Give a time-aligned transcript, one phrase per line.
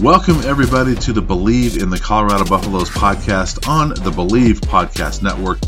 [0.00, 5.58] Welcome, everybody, to the Bleav in the Colorado Buffaloes podcast on the Bleav Podcast Network.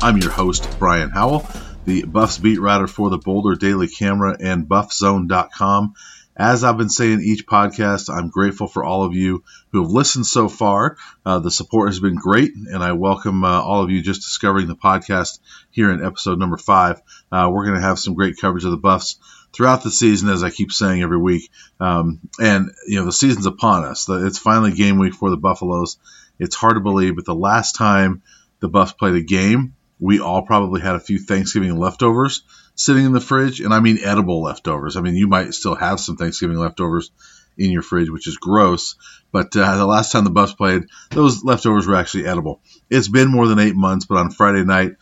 [0.00, 1.46] I'm your host, Brian Howell,
[1.84, 5.92] the Buffs beat writer for the Boulder Daily Camera and BuffZone.com.
[6.34, 10.24] As I've been saying each podcast, I'm grateful for all of you who have listened
[10.24, 10.96] so far.
[11.26, 14.68] Uh, the support has been great, and I welcome uh, all of you just discovering
[14.68, 15.38] the podcast
[15.70, 17.02] here in episode number five.
[17.30, 19.18] Uh, we're going to have some great coverage of the Buffs
[19.52, 21.50] throughout the season, as I keep saying every week.
[21.78, 24.08] Um, and you know, the season's upon us.
[24.08, 25.98] It's finally game week for the Buffaloes.
[26.38, 28.22] It's hard to believe, but the last time
[28.60, 32.42] the Buffs played a game, we all probably had a few Thanksgiving leftovers
[32.74, 34.96] sitting in the fridge, and I mean edible leftovers.
[34.96, 37.10] I mean, you might still have some Thanksgiving leftovers
[37.58, 38.96] in your fridge, which is gross.
[39.30, 42.60] But uh, the last time the Buffs played, those leftovers were actually edible.
[42.90, 44.92] It's been more than eight months, but on Friday night,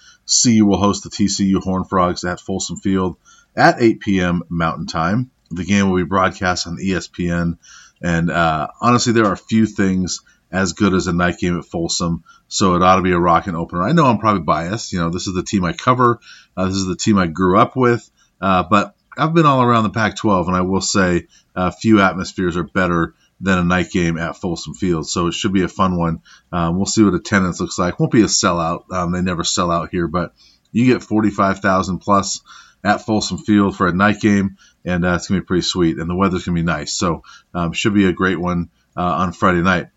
[0.42, 3.16] CU will host the TCU Horn Frogs at Folsom Field
[3.60, 4.42] at 8 p.m.
[4.48, 5.30] Mountain Time.
[5.50, 7.58] The game will be broadcast on ESPN.
[8.02, 12.24] And uh, honestly, there are few things as good as a night game at Folsom,
[12.48, 13.82] so it ought to be a rocking opener.
[13.82, 14.92] I know I'm probably biased.
[14.92, 16.18] You know, this is the team I cover.
[16.56, 18.10] Uh, this is the team I grew up with.
[18.40, 22.56] Uh, but I've been all around the Pac-12, and I will say a few atmospheres
[22.56, 25.06] are better than a night game at Folsom Field.
[25.06, 26.22] So it should be a fun one.
[26.50, 28.00] Um, we'll see what attendance looks like.
[28.00, 28.90] Won't be a sellout.
[28.90, 30.32] Um, they never sell out here, but
[30.72, 32.40] you get 45,000 plus
[32.82, 35.98] at Folsom Field for a night game, and uh, it's to be pretty sweet.
[35.98, 36.92] And the weather's to be nice.
[36.92, 37.22] So
[37.54, 39.88] um, should be a great one uh, on Friday night.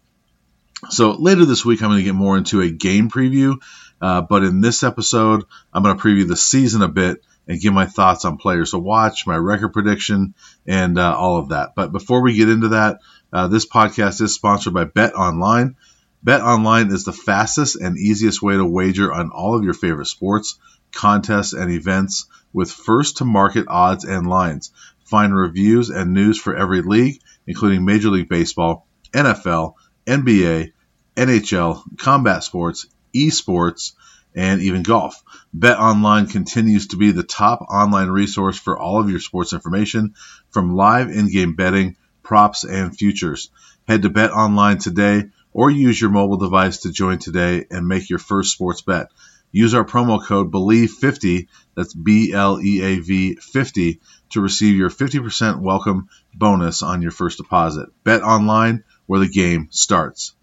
[0.89, 3.57] So later this week, I'm going to get more into a game preview.
[4.01, 7.73] Uh, but in this episode, I'm going to preview the season a bit and give
[7.73, 10.33] my thoughts on players to watch, my record prediction,
[10.65, 11.73] and uh, all of that.
[11.75, 12.99] But before we get into that,
[13.31, 15.75] uh, this podcast is sponsored by Bet Online.
[16.21, 20.07] Bet Online is the fastest and easiest way to wager on all of your favorite
[20.07, 20.57] sports,
[20.91, 24.71] contests, and events with first to market odds and lines.
[25.05, 29.73] Find reviews and news for every league, including Major League Baseball, NFL,
[30.05, 30.71] NBA,
[31.15, 33.93] NHL, combat sports, esports,
[34.35, 35.21] and even golf.
[35.53, 40.15] Bet Online continues to be the top online resource for all of your sports information,
[40.49, 43.49] from live in-game betting, props, and futures.
[43.87, 48.09] Head to Bet Online today or use your mobile device to join today and make
[48.09, 49.09] your first sports bet.
[49.53, 54.89] Use our promo code BELIEVE50, that's B L E A V 50, to receive your
[54.89, 57.87] 50% welcome bonus on your first deposit.
[58.03, 60.33] Bet online where the game starts.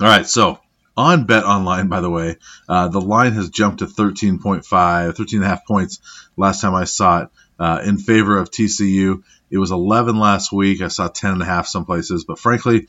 [0.00, 0.60] All right, so
[0.96, 2.36] on Bet Online, by the way,
[2.68, 6.00] uh, the line has jumped to 13.5, 13.5 points
[6.36, 9.22] last time I saw it uh, in favor of TCU.
[9.50, 10.80] It was 11 last week.
[10.80, 12.88] I saw 10.5 some places, but frankly,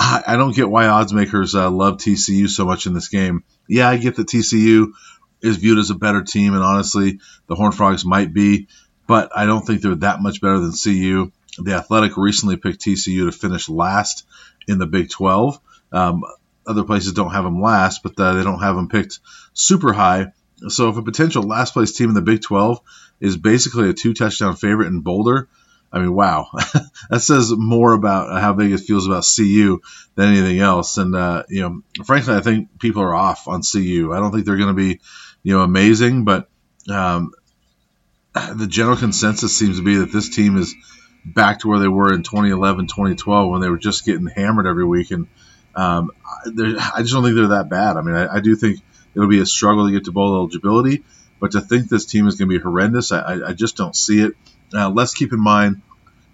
[0.00, 3.44] I, I don't get why odds makers uh, love TCU so much in this game
[3.70, 4.92] yeah, I get that TCU
[5.40, 8.66] is viewed as a better team, and honestly, the Horned Frogs might be,
[9.06, 11.30] but I don't think they're that much better than CU.
[11.56, 14.26] The Athletic recently picked TCU to finish last
[14.66, 15.60] in the Big 12.
[15.92, 16.24] Um,
[16.66, 19.20] other places don't have them last, but uh, they don't have them picked
[19.54, 20.32] super high.
[20.68, 22.80] So if a potential last place team in the Big 12
[23.20, 25.48] is basically a two touchdown favorite in Boulder,
[25.92, 26.48] I mean, wow,
[27.10, 29.80] that says more about how Vegas feels about CU
[30.14, 30.98] than anything else.
[30.98, 34.12] And uh, you know, frankly, I think people are off on CU.
[34.12, 35.00] I don't think they're going to be,
[35.42, 36.48] you know, amazing, but
[36.88, 37.32] um,
[38.32, 40.74] the general consensus seems to be that this team is
[41.24, 44.84] back to where they were in 2011, 2012 when they were just getting hammered every
[44.84, 45.10] week.
[45.10, 45.26] And
[45.74, 46.10] um,
[46.46, 47.96] I just don't think they're that bad.
[47.96, 48.80] I mean, I, I, do think
[49.14, 51.04] it'll be a struggle to get to bowl eligibility,
[51.38, 54.20] but to think this team is going to be horrendous, I, I just don't see
[54.20, 54.34] it.
[54.74, 55.82] Uh, let's keep in mind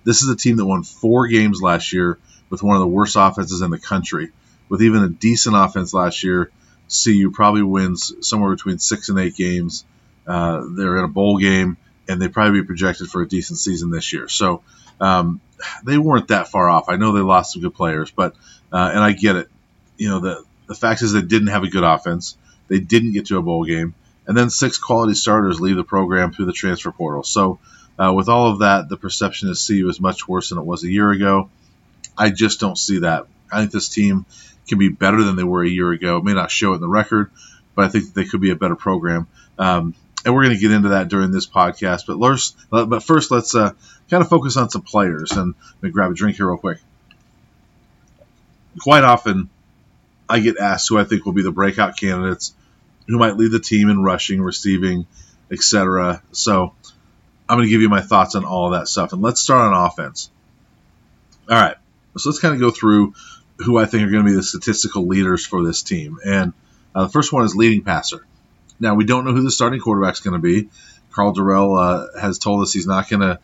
[0.06, 3.16] this is a team that won four games last year with one of the worst
[3.18, 4.30] offenses in the country.
[4.68, 6.50] With even a decent offense last year,
[6.88, 9.84] CU probably wins somewhere between six and eight games.
[10.26, 11.76] Uh, they're in a bowl game,
[12.08, 14.28] and they probably be projected for a decent season this year.
[14.28, 14.62] So
[15.00, 15.40] um,
[15.84, 16.88] they weren't that far off.
[16.88, 18.34] I know they lost some good players, but
[18.72, 19.48] uh, and I get it.
[19.96, 22.36] You know the the fact is they didn't have a good offense.
[22.68, 23.94] They didn't get to a bowl game,
[24.26, 27.22] and then six quality starters leave the program through the transfer portal.
[27.22, 27.58] So
[27.98, 30.84] uh, with all of that, the perception of CU is much worse than it was
[30.84, 31.50] a year ago.
[32.18, 33.26] I just don't see that.
[33.52, 34.26] I think this team
[34.68, 36.18] can be better than they were a year ago.
[36.18, 37.30] It may not show it in the record,
[37.74, 39.28] but I think they could be a better program.
[39.58, 39.94] Um,
[40.24, 42.06] and we're going to get into that during this podcast.
[42.06, 43.72] But first, but first, let's uh,
[44.10, 45.32] kind of focus on some players.
[45.32, 46.78] And let me grab a drink here real quick.
[48.80, 49.48] Quite often,
[50.28, 52.54] I get asked who I think will be the breakout candidates,
[53.06, 55.06] who might lead the team in rushing, receiving,
[55.50, 56.22] etc.
[56.32, 56.74] So
[57.48, 59.12] I'm going to give you my thoughts on all that stuff.
[59.12, 60.30] And let's start on offense.
[61.48, 61.76] All right.
[62.16, 63.14] So let's kind of go through
[63.58, 66.18] who I think are going to be the statistical leaders for this team.
[66.24, 66.52] And
[66.94, 68.26] uh, the first one is leading passer.
[68.80, 70.68] Now, we don't know who the starting quarterback is going to be.
[71.12, 73.38] Karl Dorrell uh, has told us he's not going to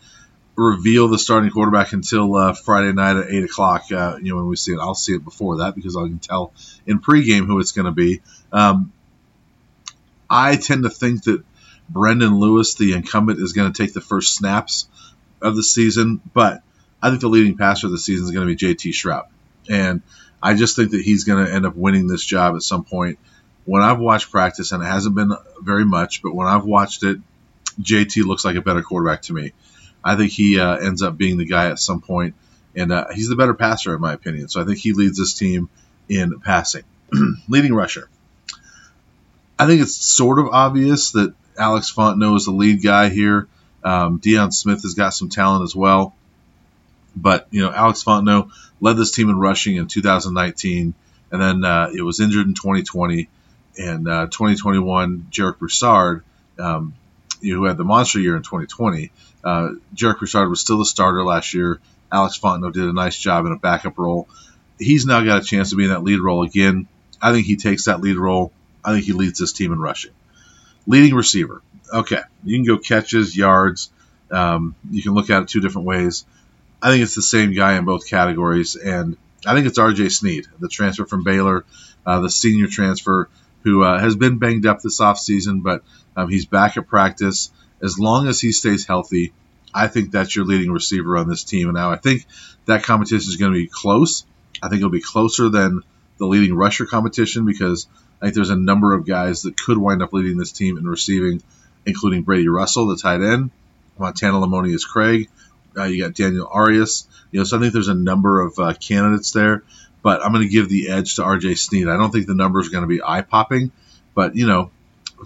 [0.56, 3.90] reveal the starting quarterback until uh, Friday night at eight o'clock.
[3.90, 6.18] Uh, you know, when we see it, I'll see it before that because I can
[6.18, 6.52] tell
[6.86, 8.20] in pregame who it's going to be.
[8.52, 8.92] Um,
[10.32, 11.44] I tend to think that
[11.90, 14.88] Brendan Lewis, the incumbent, is going to take the first snaps
[15.42, 16.62] of the season, but
[17.02, 19.26] I think the leading passer of the season is going to be JT Shrout,
[19.68, 20.00] and
[20.42, 23.18] I just think that he's going to end up winning this job at some point.
[23.66, 27.18] When I've watched practice, and it hasn't been very much, but when I've watched it,
[27.80, 29.52] JT looks like a better quarterback to me.
[30.02, 32.34] I think he uh, ends up being the guy at some point,
[32.74, 34.48] and uh, he's the better passer in my opinion.
[34.48, 35.68] So I think he leads this team
[36.08, 36.84] in passing.
[37.48, 38.08] Leading rusher.
[39.62, 43.46] I think it's sort of obvious that Alex Fontenot is the lead guy here.
[43.84, 46.16] Um, Deion Smith has got some talent as well,
[47.14, 48.50] but you know Alex Fontenot
[48.80, 50.94] led this team in rushing in 2019,
[51.30, 53.28] and then uh, it was injured in 2020,
[53.78, 56.24] and uh, 2021 Jarek Broussard,
[56.58, 56.94] um,
[57.40, 59.12] you who had the monster year in 2020,
[59.44, 61.80] uh, Jarek Broussard was still the starter last year.
[62.10, 64.26] Alex Fontenot did a nice job in a backup role.
[64.80, 66.88] He's now got a chance to be in that lead role again.
[67.20, 68.50] I think he takes that lead role.
[68.84, 70.12] I think he leads this team in rushing.
[70.86, 71.62] Leading receiver.
[71.92, 73.90] Okay, you can go catches, yards.
[74.30, 76.24] Um, you can look at it two different ways.
[76.80, 80.08] I think it's the same guy in both categories, and I think it's R.J.
[80.08, 81.64] Sneed, the transfer from Baylor,
[82.04, 83.28] uh, the senior transfer
[83.62, 85.84] who uh, has been banged up this offseason, but
[86.16, 87.50] um, he's back at practice
[87.82, 89.32] as long as he stays healthy,
[89.74, 91.68] I think that's your leading receiver on this team.
[91.68, 92.24] And now I think
[92.66, 94.24] that competition is going to be close.
[94.62, 95.82] I think it'll be closer than
[96.18, 97.88] the leading rusher competition because
[98.22, 100.86] I think there's a number of guys that could wind up leading this team in
[100.86, 101.42] receiving,
[101.84, 103.50] including Brady Russell, the tight end,
[103.98, 105.28] Montana Lemonious Craig.
[105.76, 107.08] Uh, you got Daniel Arias.
[107.32, 109.64] You know, so I think there's a number of uh, candidates there.
[110.02, 111.56] But I'm going to give the edge to R.J.
[111.56, 111.88] Sneed.
[111.88, 113.72] I don't think the numbers are going to be eye popping,
[114.14, 114.70] but you know,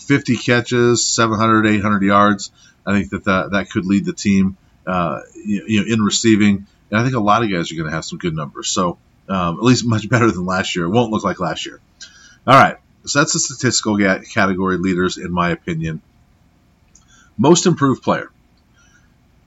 [0.00, 2.50] 50 catches, 700, 800 yards.
[2.86, 4.56] I think that that, that could lead the team,
[4.86, 6.66] uh, you, you, know, in receiving.
[6.90, 8.68] And I think a lot of guys are going to have some good numbers.
[8.68, 8.98] So
[9.28, 10.86] um, at least much better than last year.
[10.86, 11.80] It won't look like last year.
[12.46, 12.76] All right.
[13.06, 16.02] So that's the statistical category leaders, in my opinion.
[17.38, 18.30] Most improved player.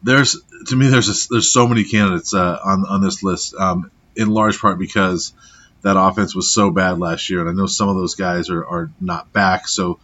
[0.04, 3.56] There's to me, there's a, there's so many candidates uh, on on this list.
[3.56, 5.34] Um, in large part because
[5.82, 8.66] that offense was so bad last year, and I know some of those guys are,
[8.66, 10.00] are not back, so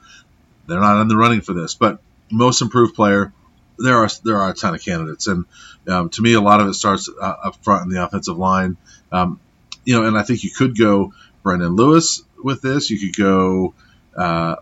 [0.68, 2.00] they're not in the running for this, but
[2.32, 3.34] most improved player,
[3.78, 5.46] there are there are a ton of candidates, and
[5.88, 8.78] um, to me, a lot of it starts uh, up front in the offensive line.
[9.12, 9.40] Um,
[9.84, 11.14] you know, and I think you could go
[11.46, 12.90] Brendan Lewis with this.
[12.90, 13.76] You could go
[14.18, 14.56] uh,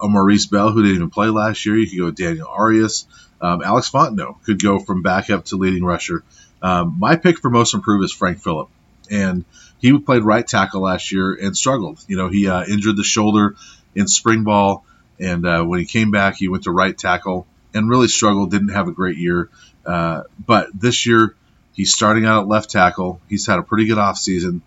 [0.52, 1.78] Bell, who didn't even play last year.
[1.78, 3.08] You could go Daniel Arias.
[3.40, 6.24] Um, Alex Fontenot could go from backup to leading rusher.
[6.62, 8.68] Um, my pick for most improved is Frank Fillip,
[9.10, 9.46] and
[9.80, 12.04] he played right tackle last year and struggled.
[12.08, 13.56] You know, he uh, injured the shoulder
[13.96, 14.86] in spring ball.
[15.20, 18.52] And uh, when he came back, he went to right tackle and really struggled.
[18.52, 19.50] Didn't have a great year.
[19.86, 21.36] Uh, but this year,
[21.74, 23.22] he's starting out at left tackle.
[23.30, 24.62] He's had a pretty good offseason.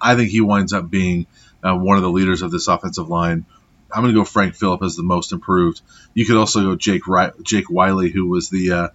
[0.00, 1.26] I think he winds up being
[1.62, 3.44] uh, one of the leaders of this offensive line.
[3.92, 5.82] I'm going to go Frank Fillip as the most improved.
[6.14, 7.02] You could also go Jake
[7.42, 8.88] Jake Wiley, who was the uh,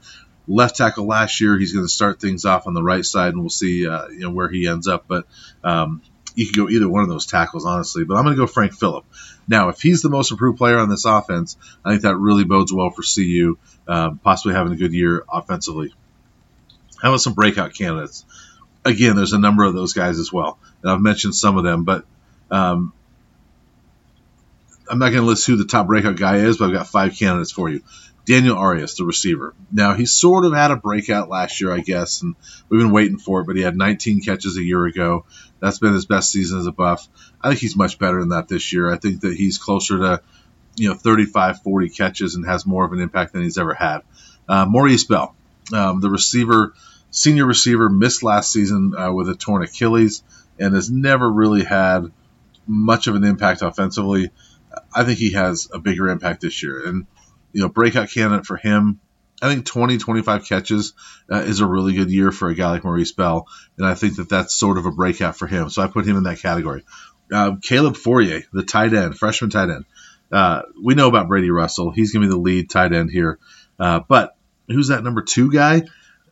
[0.47, 1.57] left tackle last year.
[1.57, 4.21] He's going to start things off on the right side, and we'll see uh, you
[4.21, 5.05] know where he ends up.
[5.07, 5.27] But
[5.63, 6.01] um,
[6.35, 8.05] you could go either one of those tackles, honestly.
[8.05, 9.05] But I'm going to go Frank Fillip.
[9.47, 12.73] Now, if he's the most improved player on this offense, I think that really bodes
[12.73, 15.93] well for CU, um, possibly having a good year offensively.
[17.01, 18.25] How about some breakout candidates?
[18.83, 21.83] Again, there's a number of those guys as well, and I've mentioned some of them,
[21.83, 22.05] but
[22.51, 22.93] um,
[24.89, 27.17] I'm not going to list who the top breakout guy is, but I've got five
[27.17, 27.83] candidates for you.
[28.25, 29.55] Daniel Arias, the receiver.
[29.71, 32.35] Now, he sort of had a breakout last year, I guess, and
[32.67, 35.25] we've been waiting for it, but he had 19 catches a year ago.
[35.61, 37.07] That's been his best season as a buff.
[37.41, 38.91] I think he's much better than that this year.
[38.91, 40.21] I think that he's closer to,
[40.75, 44.01] you know, 35, 40 catches and has more of an impact than he's ever had.
[44.47, 45.33] Uh, Maurice Bell,
[45.73, 46.73] um, the receiver,
[47.11, 50.21] senior receiver, missed last season uh, with a torn Achilles
[50.59, 52.11] and has never really had
[52.67, 54.31] much of an impact offensively.
[54.93, 56.87] I think he has a bigger impact this year.
[56.87, 57.07] And
[57.53, 58.99] you know, breakout candidate for him.
[59.41, 60.93] I think 20, 25 catches
[61.31, 63.47] uh, is a really good year for a guy like Maurice Bell,
[63.77, 65.69] and I think that that's sort of a breakout for him.
[65.69, 66.83] So I put him in that category.
[67.31, 69.85] Uh, Caleb Fauria, the tight end, freshman tight end.
[70.31, 71.91] Uh, we know about Brady Russell.
[71.91, 73.37] He's going to be the lead tight end here.
[73.79, 74.35] Uh, but
[74.67, 75.83] who's that number two guy?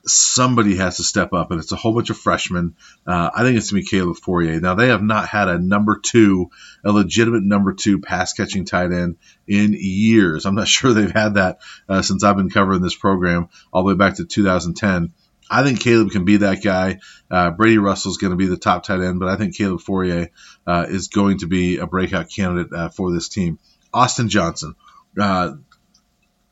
[0.07, 2.75] Somebody has to step up, and it's a whole bunch of freshmen.
[3.07, 4.61] Uh, I think it's going to be Caleb Fauria.
[4.61, 6.51] Now, they have not had a number two,
[6.83, 10.45] a legitimate number two pass catching tight end in years.
[10.45, 11.59] I'm not sure they've had that
[11.89, 15.13] uh, since I've been covering this program all the way back to 2010.
[15.49, 16.99] I think Caleb can be that guy.
[17.29, 19.81] Uh, Brady Russell is going to be the top tight end, but I think Caleb
[19.81, 20.29] Fauria
[20.65, 23.59] uh, is going to be a breakout candidate uh, for this team.
[23.93, 24.75] Austin Johnson,
[25.19, 25.53] uh,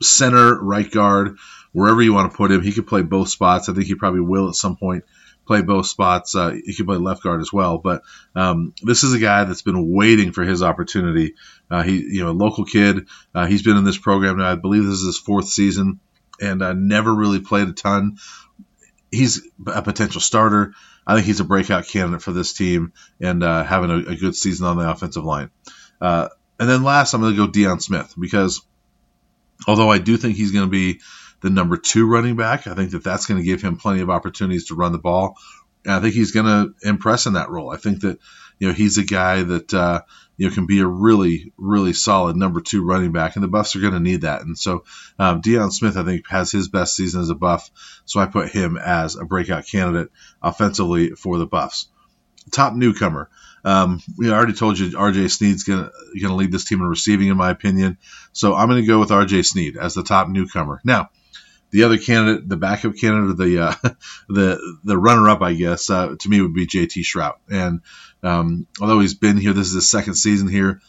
[0.02, 1.38] center, right guard
[1.74, 2.62] wherever you want to put him.
[2.62, 3.68] He could play both spots.
[3.68, 5.04] I think he probably will at some point
[5.46, 6.36] play both spots.
[6.36, 7.78] Uh, he could play left guard as well.
[7.78, 8.04] But
[8.36, 11.36] um, this is a guy that's been waiting for his opportunity.
[11.70, 13.08] Uh, he, you know, a local kid.
[13.36, 14.52] Uh, he's been in this program now.
[14.52, 16.00] I believe this is his fourth season,
[16.40, 18.18] and uh, never really played a ton.
[19.12, 20.74] He's a potential starter.
[21.06, 24.36] I think he's a breakout candidate for this team and uh, having a, a, good
[24.36, 25.52] season on the offensive line.
[26.00, 28.62] Uh, and then last, I'm going to go Deion Smith because
[29.68, 31.02] although I do think he's going to be
[31.44, 32.68] the number two running back.
[32.68, 35.38] I think that that's going to give him plenty of opportunities to run the ball.
[35.84, 37.70] And I think he's going to impress in that role.
[37.70, 38.18] I think that
[38.60, 40.02] you know he's a guy that uh,
[40.38, 43.76] you know can be a really really solid number two running back, and the Buffs
[43.76, 44.42] are going to need that.
[44.42, 44.86] And so
[45.20, 47.70] um, Deion Smith, I think, has his best season as a Buff,
[48.06, 51.90] so I put him as a breakout candidate offensively for the Buffs.
[52.52, 53.30] Top newcomer.
[53.66, 57.36] Um, we already told you RJ Sneed's gonna gonna lead this team in receiving, in
[57.36, 57.98] my opinion.
[58.32, 60.80] So I'm gonna go with RJ Sneed as the top newcomer.
[60.86, 61.10] Now,
[61.74, 63.74] the other candidate, the backup candidate, the uh,
[64.30, 67.38] the the runner up, I guess, uh, to me would be JT Shrout.
[67.50, 67.82] And
[68.22, 70.82] um, although he's been here, this is his second season here.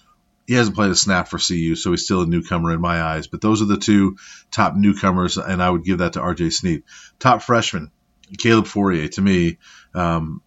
[0.46, 3.26] He hasn't played a snap for CU, so he's still a newcomer in my eyes.
[3.28, 4.18] But those are the two
[4.50, 6.82] top newcomers, and I would give that to RJ Sneed.
[7.18, 7.90] Top freshman,
[8.36, 9.56] Caleb Fauria, to me,
[9.94, 10.42] um,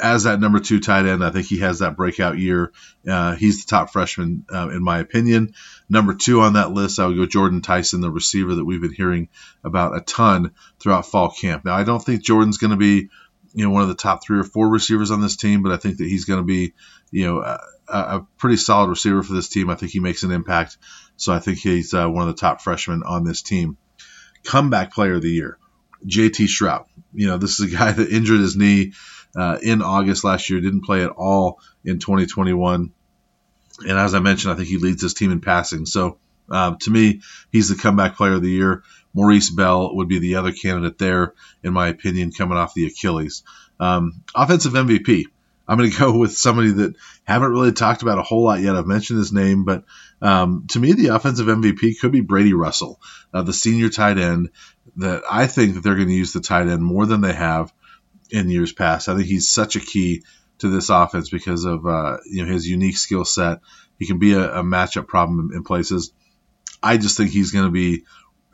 [0.00, 2.72] as that number two tight end, I think he has that breakout year.
[3.08, 5.54] Uh, he's the top freshman, uh, in my opinion.
[5.88, 8.92] Number two on that list, I would go Jordan Tyson, the receiver that we've been
[8.92, 9.28] hearing
[9.62, 11.64] about a ton throughout fall camp.
[11.64, 13.08] Now, I don't think Jordan's going to be,
[13.54, 15.76] you know, one of the top three or four receivers on this team, but I
[15.76, 16.74] think that he's going to be,
[17.12, 19.70] you know, a, a, pretty solid receiver for this team.
[19.70, 20.76] I think he makes an impact.
[21.16, 23.76] So I think he's uh, one of the top freshmen on this team.
[24.44, 25.58] Comeback player of the year,
[26.04, 26.86] JT Shrout.
[27.14, 28.92] You know, this is a guy that injured his knee
[29.36, 32.92] uh, in August last year, didn't play at all in 2021.
[33.80, 35.86] And as I mentioned, I think he leads his team in passing.
[35.86, 36.18] So
[36.50, 38.82] uh, to me, he's the comeback player of the year.
[39.14, 43.42] Maurice Bell would be the other candidate there, in my opinion, coming off the Achilles.
[43.80, 45.24] Um, offensive MVP.
[45.68, 48.76] I'm going to go with somebody that haven't really talked about a whole lot yet.
[48.76, 49.84] I've mentioned his name, but
[50.22, 53.00] um, to me, the offensive MVP could be Brady Russell,
[53.32, 54.50] uh, the senior tight end.
[54.96, 57.72] That I think that they're going to use the tight end more than they have
[58.30, 59.08] in years past.
[59.08, 60.22] I think he's such a key
[60.58, 63.60] to this offense because of uh, you know his unique skill set.
[63.98, 66.12] He can be a, a matchup problem in, places.
[66.82, 68.04] I just think he's going to be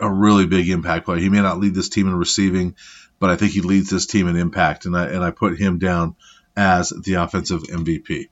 [0.00, 1.18] a really big impact player.
[1.18, 2.76] He may not lead this team in receiving,
[3.18, 5.78] but I think he leads this team in impact, and I and I put him
[5.78, 6.16] down
[6.56, 8.28] as the offensive MVP.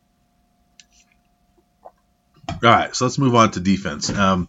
[2.48, 4.10] All right, so let's move on to defense.
[4.10, 4.48] Um,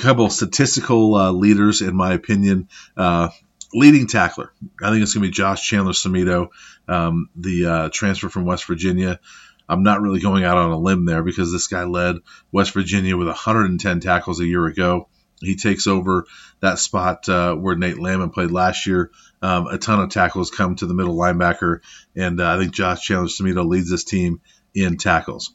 [0.00, 2.68] couple statistical uh, leaders, in my opinion.
[2.96, 3.30] Uh,
[3.72, 4.52] leading tackler.
[4.82, 6.48] I think it's going to be Josh Chandler Semedo,
[6.88, 9.20] um, the uh, transfer from West Virginia.
[9.68, 12.16] I'm not really going out on a limb there because this guy led
[12.52, 15.08] West Virginia with 110 tackles a year ago.
[15.40, 16.26] He takes over
[16.60, 19.10] that spot uh, where Nate Landman played last year.
[19.42, 21.80] Um, a ton of tackles come to the middle linebacker,
[22.14, 24.40] and uh, I think Josh Chandler Semedo leads this team
[24.74, 25.52] in tackles.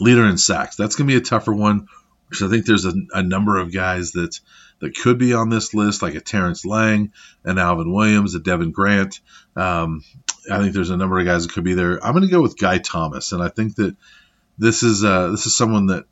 [0.00, 0.74] Leader in sacks.
[0.74, 1.86] That's going to be a tougher one
[2.28, 4.40] because I think there's a, a number of guys that
[4.82, 7.12] that could be on this list, like a Terrence Lang,
[7.44, 9.20] an Alvin Williams, a Devin Grant.
[9.54, 10.02] Um,
[10.50, 12.04] I think there's a number of guys that could be there.
[12.04, 13.96] I'm going to go with Guy Thomas, and I think that
[14.58, 16.04] this is uh, this is someone that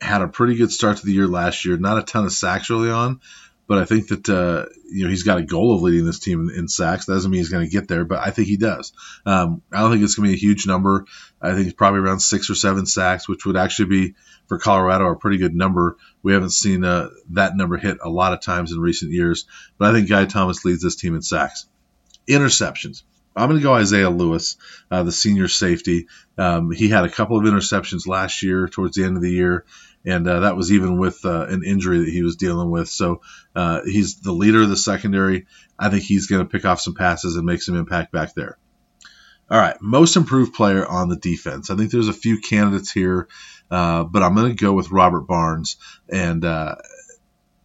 [0.00, 1.76] had a pretty good start to the year last year.
[1.76, 3.20] Not a ton of sacks early on,
[3.66, 6.48] but I think that uh, you know he's got a goal of leading this team
[6.48, 7.06] in, in sacks.
[7.06, 8.92] That doesn't mean he's going to get there, but I think he does.
[9.24, 11.06] Um, I don't think it's going to be a huge number.
[11.40, 14.14] I think it's probably around six or seven sacks, which would actually be
[14.48, 15.96] for Colorado a pretty good number.
[16.22, 19.46] We haven't seen uh, that number hit a lot of times in recent years,
[19.78, 21.66] but I think Guy Thomas leads this team in sacks.
[22.28, 23.02] Interceptions.
[23.36, 24.56] I'm going to go Isaiah Lewis,
[24.90, 26.08] uh, the senior safety.
[26.38, 29.64] Um, he had a couple of interceptions last year towards the end of the year
[30.06, 32.88] and uh, that was even with uh, an injury that he was dealing with.
[32.88, 33.22] So
[33.54, 35.46] uh, he's the leader of the secondary.
[35.78, 38.56] I think he's going to pick off some passes and make some impact back there.
[39.50, 41.70] All right, most improved player on the defense.
[41.70, 43.28] I think there's a few candidates here,
[43.70, 45.76] uh, but I'm going to go with Robert Barnes.
[46.08, 46.76] And uh,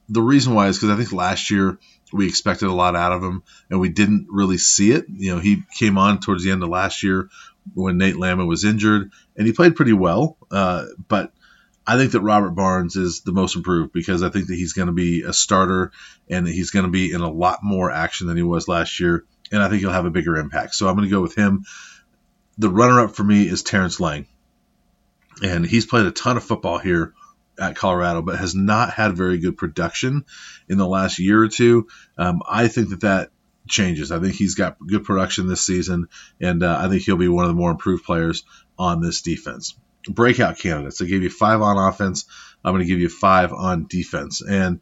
[0.09, 1.79] the reason why is because I think last year
[2.11, 5.05] we expected a lot out of him, and we didn't really see it.
[5.09, 7.29] You know, he came on towards the end of last year
[7.73, 11.31] when Nate Landman was injured, and he played pretty well, uh, but
[11.85, 14.87] I think that Robert Barnes is the most improved because I think that he's going
[14.87, 15.91] to be a starter
[16.29, 19.25] and he's going to be in a lot more action than he was last year.
[19.51, 20.75] And I think he'll have a bigger impact.
[20.75, 21.65] So I'm going to go with him.
[22.57, 24.27] The runner up for me is Terrence Lang.
[25.43, 27.13] And he's played a ton of football here
[27.61, 30.25] at Colorado, but has not had very good production
[30.67, 31.87] in the last year or two.
[32.17, 33.29] Um, I think that that
[33.69, 34.11] changes.
[34.11, 36.07] I think he's got good production this season,
[36.41, 38.43] and uh, I think he'll be one of the more improved players
[38.77, 39.75] on this defense
[40.09, 41.01] breakout candidates.
[41.01, 42.25] I gave you five on offense.
[42.63, 44.41] I'm going to give you five on defense.
[44.41, 44.81] And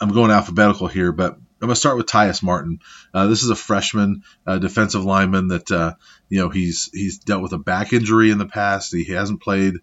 [0.00, 2.80] I'm going alphabetical here, but I'm going to start with Tyus Martin.
[3.12, 5.94] Uh, this is a freshman uh, defensive lineman that uh,
[6.28, 8.92] you know he's he's dealt with a back injury in the past.
[8.92, 9.74] He hasn't played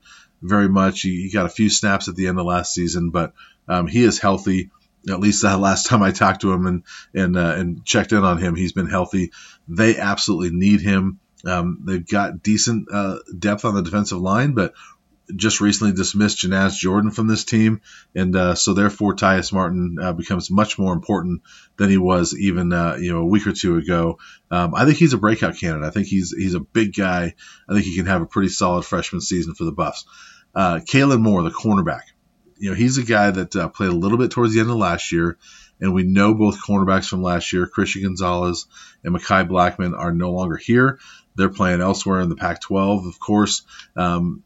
[0.42, 1.02] very much.
[1.02, 3.34] He, he got a few snaps at the end of last season, but
[3.68, 4.72] um, he is healthy.
[5.10, 6.84] At least the last time I talked to him and
[7.14, 9.32] and uh, and checked in on him, he's been healthy.
[9.68, 11.20] They absolutely need him.
[11.46, 14.74] Um, they've got decent uh, depth on the defensive line, but
[15.36, 17.82] just recently dismissed Janaz Jordan from this team,
[18.16, 21.42] and uh, so therefore Tyus Martin uh, becomes much more important
[21.78, 24.20] than he was even uh, you know a week or two ago.
[24.50, 25.88] Um, I think he's a breakout candidate.
[25.88, 27.36] I think he's he's a big guy.
[27.70, 30.06] I think he can have a pretty solid freshman season for the Buffs.
[30.54, 32.04] Uh, Kalen Moore, the cornerback,
[32.58, 34.78] you know he's a guy that uh, played a little bit towards the end of
[34.78, 35.38] last year.
[35.80, 38.68] And we know both cornerbacks from last year, Christian Gonzalez
[39.04, 41.00] and Mekhi Blackmon, are no longer here.
[41.36, 43.64] They're playing elsewhere in the Pac 12, of course.
[43.96, 44.44] Um,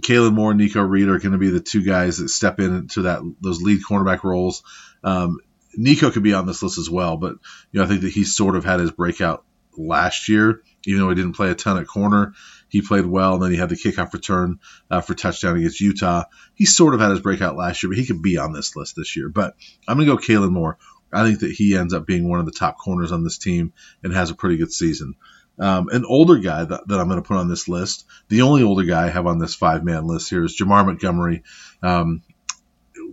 [0.00, 3.02] Kalen Moore and Nikko Reed are going to be the two guys that step into
[3.02, 4.62] that those lead cornerback roles.
[5.02, 5.40] Um,
[5.74, 7.32] Nikko could be on this list as well, but
[7.72, 9.44] you know I think that he sort of had his breakout
[9.76, 12.34] last year, even though he didn't play a ton at corner.
[12.68, 14.58] He played well, and then he had the kickoff return
[14.90, 16.24] uh, for touchdown against Utah.
[16.54, 18.96] He sort of had his breakout last year, but he could be on this list
[18.96, 19.28] this year.
[19.28, 19.54] But
[19.86, 20.78] I'm going to go Kalen Moore.
[21.12, 23.72] I think that he ends up being one of the top corners on this team
[24.02, 25.14] and has a pretty good season.
[25.58, 28.62] Um, an older guy that, that I'm going to put on this list, the only
[28.62, 31.44] older guy I have on this five man list here is Jamar Montgomery.
[31.82, 32.22] Um,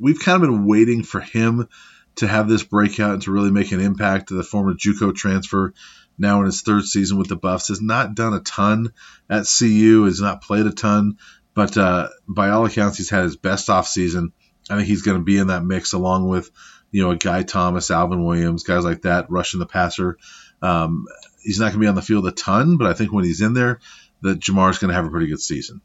[0.01, 1.69] we've kind of been waiting for him
[2.15, 4.29] to have this breakout and to really make an impact.
[4.29, 5.73] The former JUCO transfer,
[6.17, 8.93] now in his third season with the Buffs, has not done a ton
[9.29, 11.17] at CU, has not played a ton,
[11.53, 14.33] but uh, by all accounts, he's had his best off season.
[14.69, 16.49] I think he's going to be in that mix along with,
[16.91, 20.17] you know, a Guy Thomas, Alvin Williams, guys like that, rushing the passer.
[20.61, 21.05] Um,
[21.41, 23.41] he's not going to be on the field a ton, but I think when he's
[23.41, 23.79] in there,
[24.21, 25.81] that Jamar's going to have a pretty good season.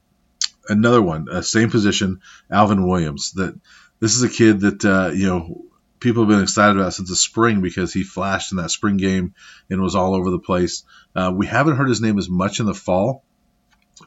[0.69, 2.21] Another one, uh, same position,
[2.51, 3.33] Alvin Williams.
[3.33, 3.59] That
[4.01, 5.65] this is a kid that uh, you know
[6.01, 9.35] people have been excited about since the spring because he flashed in that spring game
[9.71, 10.85] and was all over the place.
[11.15, 13.25] Uh, we haven't heard his name as much in the fall,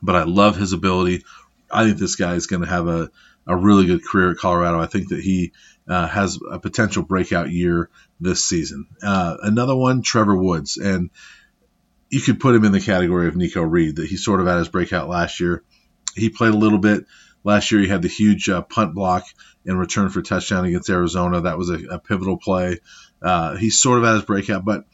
[0.01, 1.23] but I love his ability.
[1.69, 3.09] I think this guy is going to have a,
[3.47, 4.79] a really good career at Colorado.
[4.79, 5.53] I think that he
[5.87, 8.87] uh, has a potential breakout year this season.
[9.01, 11.09] Uh, another one, Trevor Woods, and
[12.09, 14.57] you could put him in the category of Nikko Reed that he sort of had
[14.57, 15.63] his breakout last year.
[16.15, 17.05] He played a little bit
[17.43, 17.81] last year.
[17.81, 19.23] He had the huge uh, punt block
[19.65, 21.41] in return for touchdown against Arizona.
[21.41, 22.79] That was a, a pivotal play.
[23.21, 24.85] Uh, he sort of had his breakout, but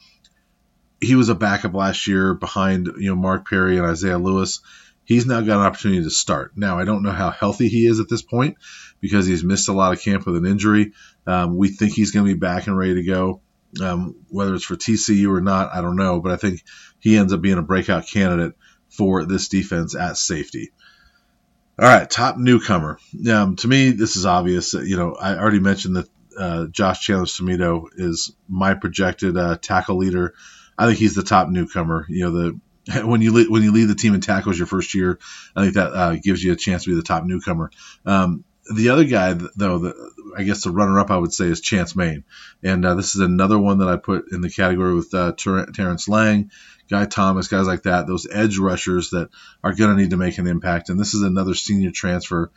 [1.00, 4.62] he was a backup last year behind you know Mark Perry and Isaiah Lewis.
[5.06, 6.52] He's now got an opportunity to start.
[6.58, 8.58] Now I don't know how healthy he is at this point
[9.00, 10.94] because he's missed a lot of camp with an injury.
[11.26, 13.42] Um, we think he's going to be back and ready to go.
[13.82, 16.64] Um, whether it's for TCU or not, I don't know, but I think
[17.00, 18.56] he ends up being a breakout candidate
[18.90, 20.72] for this defense at safety.
[21.80, 22.98] All right, top newcomer.
[23.32, 24.74] Um, to me, this is obvious.
[24.74, 30.34] You know, I already mentioned that uh, Josh Chandler-Semedo is my projected uh, tackle leader.
[30.76, 32.08] I think he's the top newcomer.
[32.10, 32.60] You know, the
[33.06, 35.20] when you lead, when you lead the team in tackles your first year,
[35.56, 37.70] I think that uh, gives you a chance to be the top newcomer.
[38.06, 41.96] Um, the other guy, though, the, I guess the runner-up I would say is Chance
[41.96, 42.24] Main,
[42.64, 45.66] and uh, this is another one that I put in the category with uh, Ter-
[45.68, 46.52] Terrence Lang,
[46.90, 48.08] Guy Thomas, guys like that.
[48.08, 49.30] Those edge rushers that
[49.64, 50.90] are going to need to make an impact.
[50.90, 52.52] And this is another senior transfer,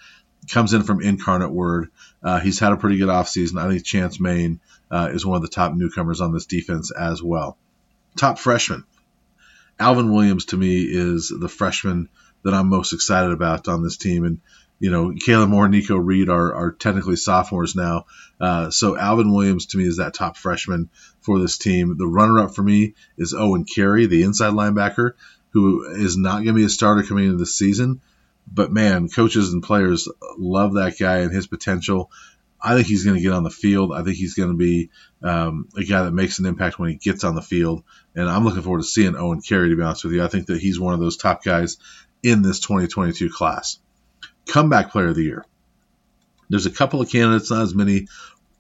[0.48, 1.90] comes in from Incarnate Word.
[2.22, 3.60] Uh, he's had a pretty good offseason.
[3.60, 7.22] I think Chance Main uh, is one of the top newcomers on this defense as
[7.22, 7.58] well.
[8.16, 8.84] Top freshman,
[9.78, 12.08] Alvin Williams to me is the freshman
[12.42, 14.40] that I'm most excited about on this team, and
[14.80, 18.06] you know, Kalen Moore and Nikko Reed are, are technically sophomores now.
[18.40, 20.88] Uh, so Alvin Williams to me is that top freshman
[21.20, 21.96] for this team.
[21.98, 25.12] The runner up for me is Owen Carey, the inside linebacker,
[25.50, 28.00] who is not going to be a starter coming into the season.
[28.50, 32.10] But man, coaches and players love that guy and his potential.
[32.58, 33.92] I think he's going to get on the field.
[33.92, 34.90] I think he's going to be
[35.22, 37.84] um, a guy that makes an impact when he gets on the field.
[38.14, 40.24] And I'm looking forward to seeing Owen Carey, to be honest with you.
[40.24, 41.76] I think that he's one of those top guys
[42.22, 43.78] in this 2022 class
[44.46, 45.44] comeback player of the year.
[46.48, 48.08] There's a couple of candidates, not as many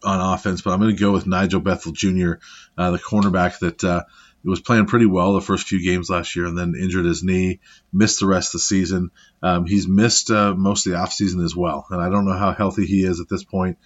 [0.04, 2.34] on offense, but I'm going to go with Nigel Bethel Jr.,
[2.78, 4.04] uh, the cornerback that uh,
[4.44, 7.60] was playing pretty well the first few games last year and then injured his knee,
[7.92, 9.10] missed the rest of the season.
[9.42, 11.86] Um, he's missed uh, most of the offseason as well.
[11.90, 13.78] And I don't know how healthy he is at this point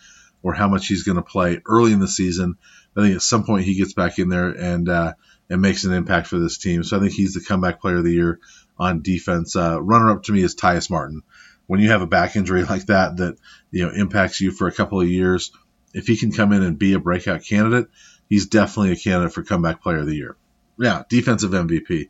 [0.43, 2.57] or how much he's going to play early in the season.
[2.97, 5.15] I think at some point he gets back in there and uh,
[5.51, 6.85] and makes an impact for this team.
[6.85, 8.39] So I think he's the comeback player of the year
[8.79, 9.57] on defense.
[9.57, 11.23] Uh, runner up to me is Tyus Martin
[11.67, 13.37] when you have a back injury like that that
[13.71, 15.53] you know impacts you for a couple of years,
[15.93, 17.89] if he can come in and be a breakout candidate,
[18.29, 20.37] he's definitely a candidate for comeback player of the year.
[20.79, 22.09] Yeah, defensive MVP.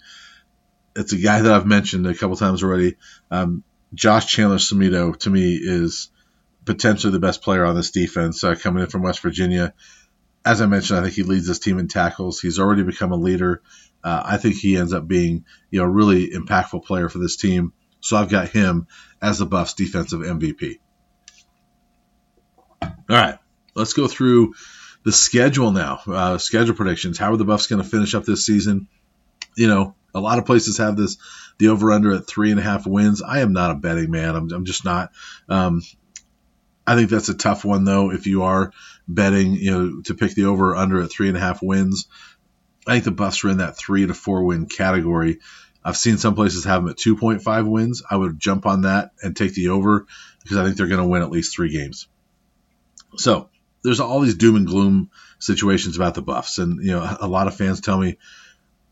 [0.96, 2.96] It's a guy that I've mentioned a couple times already.
[3.30, 6.10] Um, Josh Chandler Semedo to me is
[6.64, 9.74] potentially the best player on this defense uh, coming in from West Virginia.
[10.44, 12.40] As I mentioned, I think he leads this team in tackles.
[12.40, 13.62] He's already become a leader.
[14.02, 17.36] Uh, I think he ends up being, you know, a really impactful player for this
[17.36, 17.72] team.
[18.00, 18.86] So I've got him
[19.24, 20.78] as the Buffs defensive MVP.
[22.82, 23.38] All right,
[23.74, 24.52] let's go through
[25.02, 26.00] the schedule now.
[26.06, 27.16] Uh, schedule predictions.
[27.16, 28.86] How are the Buffs going to finish up this season?
[29.56, 31.16] You know, a lot of places have this
[31.58, 33.22] the over under at three and a half wins.
[33.22, 34.36] I am not a betting man.
[34.36, 35.10] I'm, I'm just not.
[35.48, 35.82] Um,
[36.86, 38.10] I think that's a tough one though.
[38.10, 38.72] If you are
[39.08, 42.08] betting, you know, to pick the over under at three and a half wins,
[42.86, 45.38] I think the Buffs are in that three to four win category.
[45.84, 48.02] I've seen some places have them at 2.5 wins.
[48.08, 50.06] I would jump on that and take the over
[50.42, 52.08] because I think they're going to win at least three games.
[53.16, 53.50] So
[53.82, 57.46] there's all these doom and gloom situations about the Buffs, and you know a lot
[57.46, 58.18] of fans tell me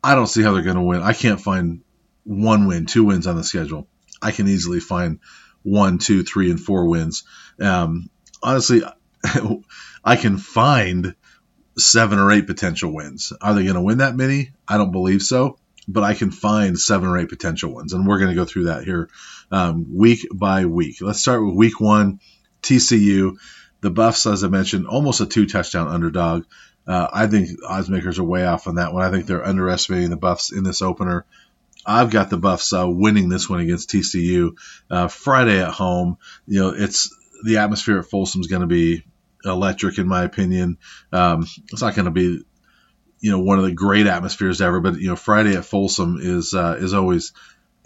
[0.04, 1.02] I don't see how they're going to win.
[1.02, 1.82] I can't find
[2.24, 3.88] one win, two wins on the schedule.
[4.20, 5.20] I can easily find
[5.62, 7.24] one, two, three, and four wins.
[7.60, 8.10] Um,
[8.42, 8.82] honestly,
[10.04, 11.14] I can find
[11.78, 13.32] seven or eight potential wins.
[13.40, 14.52] Are they going to win that many?
[14.68, 18.18] I don't believe so, but I can find seven or eight potential ones, and we're
[18.18, 19.08] going to go through that here
[19.50, 20.96] um, week by week.
[21.00, 22.20] Let's start with week one,
[22.62, 23.36] TCU.
[23.80, 26.44] The Buffs, as I mentioned, almost a two touchdown underdog.
[26.86, 29.04] Uh, I think odds makers are way off on that one.
[29.04, 31.26] I think they're underestimating the Buffs in this opener.
[31.84, 34.52] I've got the Buffs uh, winning this one against TCU
[34.90, 36.18] uh, Friday at home.
[36.46, 37.14] You know, it's
[37.44, 39.04] the atmosphere at Folsom is going to be
[39.44, 40.78] electric, in my opinion.
[41.12, 42.42] Um, it's not going to be,
[43.22, 46.52] you know, one of the great atmospheres ever, but you know, Friday at Folsom is
[46.54, 47.32] uh, is always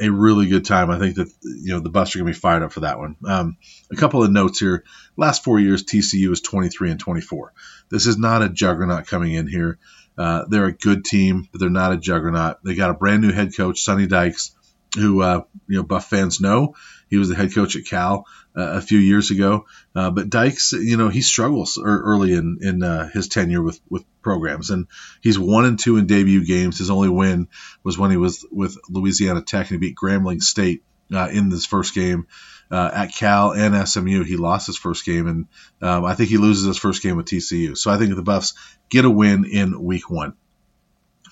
[0.01, 0.90] a really good time.
[0.90, 2.99] I think that you know the Buffs are going to be fired up for that
[2.99, 3.16] one.
[3.25, 3.59] Um,
[3.92, 7.53] a couple of notes here: last four years, TCU is 23 and 24.
[7.90, 9.79] This is not a juggernaut coming in here.
[10.16, 12.64] Uh, they're a good team, but they're not a juggernaut.
[12.64, 14.57] They got a brand new head coach, Sonny Dykes,
[14.96, 16.77] who uh, you know Buff fans know.
[17.09, 20.73] He was the head coach at Cal uh, a few years ago, uh, but Dykes,
[20.73, 24.87] you know, he struggles early in in uh, his tenure with with programs, and
[25.21, 26.79] he's one and two in debut games.
[26.79, 27.49] His only win
[27.85, 30.83] was when he was with Louisiana Tech and he beat Grambling State
[31.14, 32.27] uh, in this first game.
[32.69, 35.47] Uh, at Cal and SMU, he lost his first game, and
[35.81, 37.77] um, I think he loses his first game with TCU.
[37.77, 38.55] So I think the Buffs
[38.88, 40.35] get a win in Week One.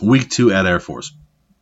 [0.00, 1.12] Week Two at Air Force.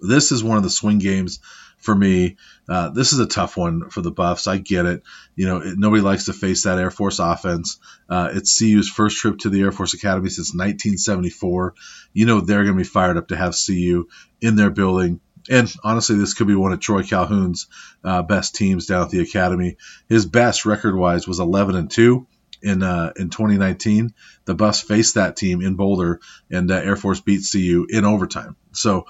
[0.02, 1.40] This is one of the swing games
[1.78, 2.36] for me.
[2.68, 4.46] Uh, this is a tough one for the Buffs.
[4.46, 5.02] I get it.
[5.34, 7.78] You know, it, nobody likes to face that Air Force offense.
[8.08, 11.74] Uh, it's CU's first trip to the Air Force Academy since 1974.
[12.12, 14.08] You know, they're going to be fired up to have CU
[14.40, 15.20] in their building.
[15.50, 17.66] And honestly, this could be one of Troy Calhoun's
[18.04, 19.76] uh, best teams down at the academy.
[20.08, 22.28] His best record-wise was 11 and two
[22.62, 24.14] in uh, in 2019.
[24.44, 28.56] The Buffs faced that team in Boulder, and uh, Air Force beat CU in overtime.
[28.72, 29.06] So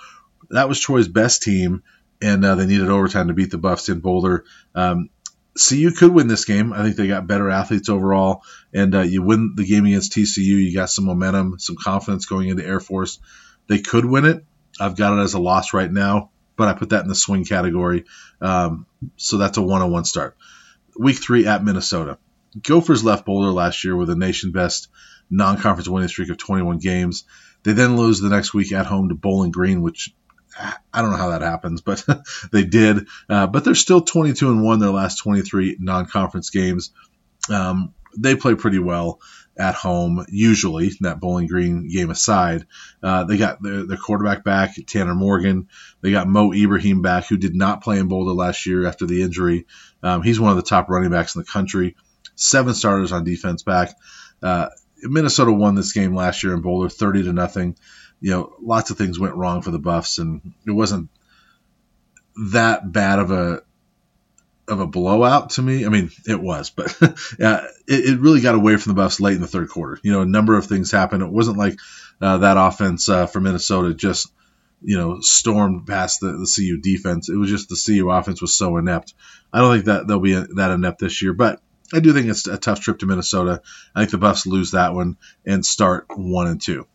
[0.53, 1.83] that was Troy's best team
[2.23, 4.45] and uh, they needed overtime to beat the Buffs in Boulder.
[4.75, 5.11] Um,
[5.57, 6.73] CU could win this game.
[6.73, 10.39] I think they got better athletes overall, and uh, you win the game against TCU.
[10.39, 13.19] You got some momentum, some confidence going into Air Force.
[13.67, 14.45] They could win it.
[14.81, 17.45] I've got it as a loss right now, but I put that in the swing
[17.45, 18.05] category.
[18.41, 18.87] Um,
[19.17, 20.37] so that's a one-on-one start.
[20.99, 22.19] Week three at Minnesota.
[22.61, 24.89] Gophers left Boulder last year with a nation best
[25.29, 27.25] non-conference winning streak of 21 games.
[27.63, 30.15] They then lose the next week at home to Bowling Green, which
[30.59, 32.05] I don't know how that happens, but
[32.53, 33.07] they did.
[33.29, 36.93] Uh, but they're still 22 and one their last 23 non-conference games.
[37.51, 39.21] Um, they play pretty well
[39.57, 42.67] at home, usually that Bowling Green game aside.
[43.03, 45.69] Uh, they got their, their, quarterback back, Tanner Morgan.
[46.01, 49.23] They got Mo Ibrahim back, who did not play in Boulder last year after the
[49.23, 49.67] injury.
[50.03, 51.97] Um, he's one of the top running backs in the country.
[52.35, 53.95] Seven starters on defense back.
[54.43, 54.69] Uh,
[55.03, 57.77] Minnesota won this game last year in Boulder, 30 to nothing
[58.23, 61.11] you know, lots of things went wrong for the Buffs, and it wasn't
[62.37, 63.63] that bad of a
[64.69, 65.85] of a blowout to me.
[65.85, 66.97] I mean, it was, but
[67.39, 69.99] yeah, it, it, really got away from the Buffs late in the third quarter.
[70.05, 71.25] You know, a number of things happened.
[71.25, 71.81] It wasn't like
[72.21, 74.33] uh, that offense uh, for Minnesota just
[74.81, 77.29] you know stormed past the, the CU defense.
[77.29, 79.15] It was just the CU offense was so inept.
[79.53, 81.61] I don't think that they'll be that inept this year, but
[81.93, 83.63] I do think it's a tough trip to Minnesota.
[83.97, 86.87] I think the Buffs lose that one and start one and two.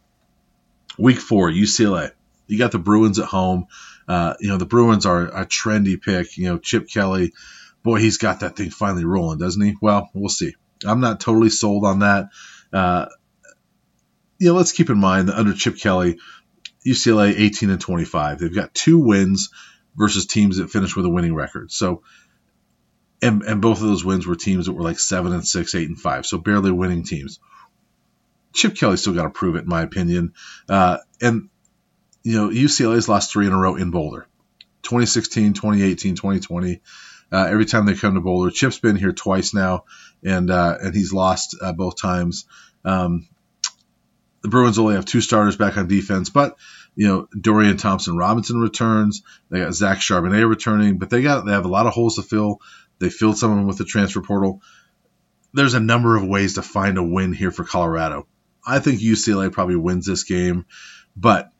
[0.97, 2.11] Week four, UCLA.
[2.47, 3.67] You got the Bruins at home.
[4.07, 6.37] Uh, you know, the Bruins are a trendy pick.
[6.37, 7.33] You know, Chip Kelly,
[7.83, 9.75] boy, he's got that thing finally rolling, doesn't he?
[9.81, 10.55] Well, we'll see.
[10.85, 12.29] I'm not totally sold on that.
[12.71, 13.07] Uh,
[14.39, 16.19] you know, let's keep in mind that under Chip Kelly,
[16.85, 18.39] UCLA 18 and 25.
[18.39, 19.49] They've got two wins
[19.95, 21.71] versus teams that finished with a winning record.
[21.71, 22.03] So,
[23.21, 25.89] and, and both of those wins were teams that were like seven and six, eight
[25.89, 26.25] and five.
[26.25, 27.39] So barely winning teams.
[28.57, 30.33] Chip Kelly still got to prove it, in my opinion.
[30.67, 31.49] Uh, and,
[32.23, 34.27] you know, UCLA's lost three in a row in Boulder
[34.81, 36.81] 2016, 2018, 2020.
[37.31, 38.51] uh, every time they come to Boulder.
[38.51, 39.83] Chip's been here twice now,
[40.23, 42.45] and uh, and he's lost uh, both times.
[42.85, 43.27] Um,
[44.41, 46.57] the Bruins only have two starters back on defense, but
[46.95, 49.23] you know Dorian Thompson Robinson returns.
[49.49, 52.21] They got Zach Charbonnet returning, but they got they have a lot of holes to
[52.23, 52.61] fill.
[52.99, 54.61] They filled some of them with the transfer portal.
[55.53, 58.27] There's a number of ways to find a win here for Colorado.
[58.67, 60.65] I think UCLA probably wins this game,
[61.15, 61.51] but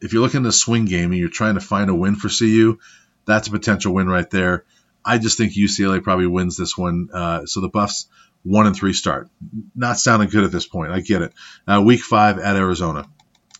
[0.00, 2.28] if you're looking at a swing game and you're trying to find a win for
[2.28, 2.78] CU,
[3.26, 4.64] that's a potential win right there.
[5.04, 7.08] I just think UCLA probably wins this one.
[7.12, 8.08] Uh, so the Buffs
[8.42, 9.28] one and three start.
[9.74, 10.92] Not sounding good at this point.
[10.92, 11.32] I get it.
[11.66, 13.08] Uh, week five at Arizona.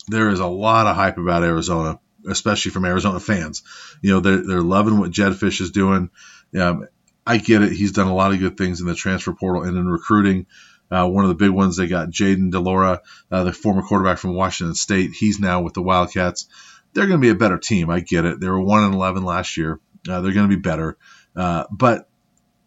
[0.09, 3.63] There is a lot of hype about Arizona, especially from Arizona fans.
[4.01, 6.11] You know, they're, they're loving what Jedd Fisch is doing.
[6.59, 6.87] Um,
[7.27, 7.73] I get it.
[7.73, 10.47] He's done a lot of good things in the transfer portal and in recruiting.
[10.91, 14.19] Uh, one of the big ones, they got Jayden de Laura, uh, the former quarterback
[14.19, 15.13] from Washington State.
[15.13, 16.47] He's now with the Wildcats.
[16.93, 17.91] They're going to be a better team.
[17.91, 18.41] I get it.
[18.41, 19.81] They were 1 and 11 last year.
[20.09, 20.97] Uh, they're going to be better.
[21.35, 22.09] Uh, but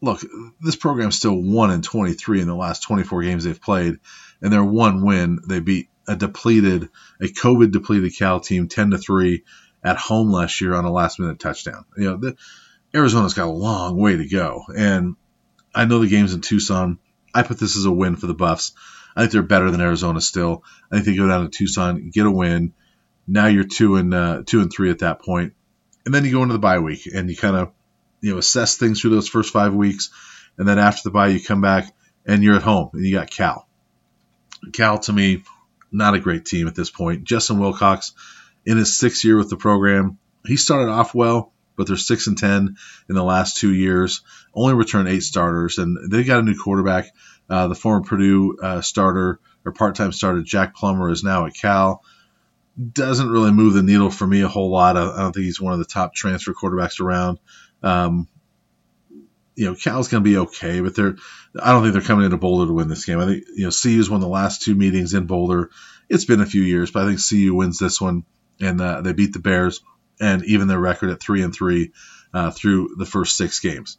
[0.01, 0.21] look,
[0.61, 3.95] this program's still 1 and 23 in the last 24 games they've played,
[4.41, 5.39] and they're one win.
[5.47, 6.89] They beat a depleted,
[7.21, 9.43] a COVID depleted Cal team 10 to 3
[9.83, 11.85] at home last year on a last minute touchdown.
[11.97, 12.35] You know, the,
[12.93, 15.15] Arizona's got a long way to go, and
[15.73, 16.99] I know the game's in Tucson.
[17.33, 18.73] I put this as a win for the Buffs.
[19.15, 20.63] I think they're better than Arizona still.
[20.91, 22.73] I think they go down to Tucson, get a win.
[23.27, 25.53] Now you're two and uh, two and three at that point,
[26.05, 27.71] and then you go into the bye week and you kind of
[28.21, 30.09] you know assess things through those first five weeks,
[30.57, 31.93] and then after the bye you come back
[32.25, 33.67] and you're at home and you got Cal.
[34.73, 35.43] Cal to me,
[35.91, 37.23] not a great team at this point.
[37.23, 38.13] Justin Wilcox
[38.65, 42.37] in his sixth year with the program, he started off well, but they're six and
[42.37, 42.75] ten
[43.07, 44.21] in the last two years.
[44.53, 47.07] Only returned eight starters, and they got a new quarterback.
[47.49, 52.03] Uh, the former Purdue uh, starter or part-time starter Jack Plummer is now at Cal
[52.93, 54.97] doesn't really move the needle for me a whole lot.
[54.97, 57.39] I, I don't think he's one of the top transfer quarterbacks around.
[57.81, 58.27] Um,
[59.55, 61.15] you know, Cal's going to be okay, but they're.
[61.61, 63.19] I don't think they're coming into Boulder to win this game.
[63.19, 65.69] I think you know CU's won the last two meetings in Boulder.
[66.09, 68.25] It's been a few years, but I think CU wins this one,
[68.59, 69.81] and uh, they beat the Bears,
[70.19, 71.91] and even their record at three and three
[72.33, 73.97] uh, through the first six games.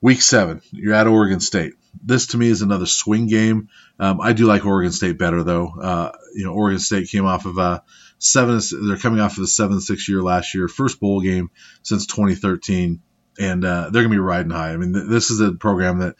[0.00, 1.74] Week seven, you're at Oregon State.
[2.02, 3.68] This to me is another swing game.
[4.00, 5.68] Um, I do like Oregon State better though.
[5.68, 7.84] Uh, you know, Oregon State came off of a
[8.18, 8.60] seven.
[8.88, 11.50] They're coming off of the seven six year last year, first bowl game
[11.82, 13.00] since 2013,
[13.38, 14.72] and uh, they're gonna be riding high.
[14.72, 16.16] I mean, th- this is a program that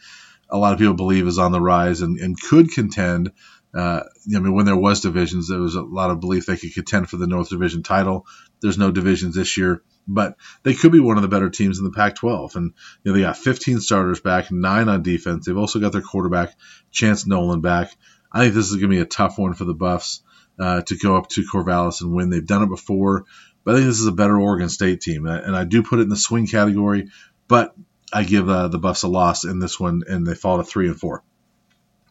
[0.49, 3.31] a lot of people believe is on the rise and, and could contend.
[3.73, 6.73] Uh, I mean, when there was divisions, there was a lot of belief they could
[6.73, 8.27] contend for the North Division title.
[8.63, 11.85] There's no divisions this year but they could be one of the better teams in
[11.85, 12.55] the Pac-12.
[12.55, 12.73] And
[13.03, 15.45] you know, they got 15 starters back, nine on defense.
[15.45, 16.55] They've also got their quarterback
[16.91, 17.95] Chance Nolan back.
[18.31, 20.21] I think this is going to be a tough one for the Buffs
[20.59, 22.29] uh, to go up to Corvallis and win.
[22.29, 23.25] They've done it before,
[23.63, 26.03] but I think this is a better Oregon State team, and I do put it
[26.03, 27.09] in the swing category.
[27.47, 27.75] But
[28.11, 30.87] I give uh, the Buffs a loss in this one, and they fall to three
[30.87, 31.23] and four.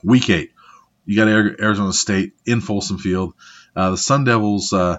[0.04, 0.52] Week eight,
[1.04, 3.34] you got Arizona State in Folsom Field.
[3.74, 4.98] Uh, the Sun Devils uh,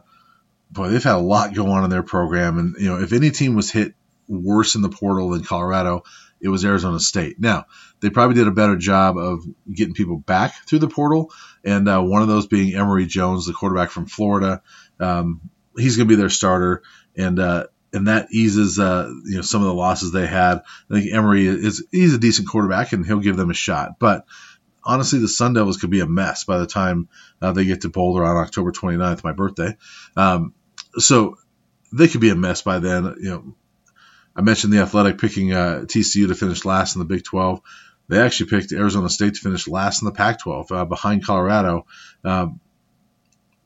[0.73, 2.57] boy, they've had a lot go on in their program.
[2.57, 3.93] And, you know, if any team was hit
[4.27, 6.03] worse in the portal than Colorado,
[6.41, 7.39] it was Arizona State.
[7.39, 7.65] Now,
[8.01, 11.31] they probably did a better job of getting people back through the portal.
[11.63, 14.61] And uh, one of those being Emory Jones, the quarterback from Florida.
[14.99, 15.41] Um,
[15.77, 16.83] he's going to be their starter.
[17.15, 20.63] And, uh, and that eases uh, you know some of the losses they had.
[20.89, 23.99] I think Emory is he's a decent quarterback and he'll give them a shot.
[23.99, 24.25] But
[24.83, 27.07] honestly, the Sun Devils could be a mess by the time
[27.41, 29.77] uh, they get to Boulder on October 29th, my birthday.
[30.17, 30.53] Um,
[30.97, 31.37] so
[31.91, 33.15] they could be a mess by then.
[33.19, 33.55] You know,
[34.35, 37.61] I mentioned the Athletic picking uh, TCU to finish last in the Big 12.
[38.09, 41.85] They actually picked Arizona State to finish last in the Pac-12 uh, behind Colorado.
[42.23, 42.59] Um,